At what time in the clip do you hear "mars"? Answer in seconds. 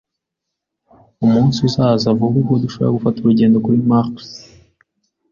3.89-4.27